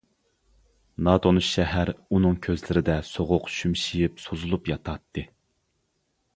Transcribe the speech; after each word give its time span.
ناتونۇش 1.07 1.49
شەھەر 1.57 1.91
ئۇنىڭ 2.15 2.39
كۆزلىرىدە 2.47 2.97
سوغۇق 3.11 3.53
شۈمشىيىپ 3.59 4.27
سوزۇلۇپ 4.27 4.75
ياتاتتى. 4.75 5.29